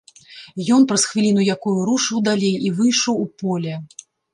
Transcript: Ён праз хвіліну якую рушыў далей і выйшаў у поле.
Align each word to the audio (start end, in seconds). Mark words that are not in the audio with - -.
Ён 0.77 0.87
праз 0.93 1.03
хвіліну 1.11 1.45
якую 1.57 1.75
рушыў 1.93 2.27
далей 2.31 2.53
і 2.67 2.77
выйшаў 2.83 3.23
у 3.25 3.33
поле. 3.45 3.83